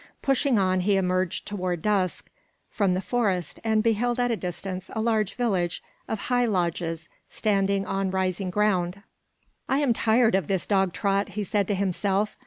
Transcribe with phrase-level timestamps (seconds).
[0.23, 2.27] Pushing on, he emerged toward dusk
[2.71, 7.85] from the forest and beheld at a distance a large village of high lodges standing
[7.85, 9.03] on rising ground.
[9.69, 12.39] "I am tired of this dog trot," he said to himself.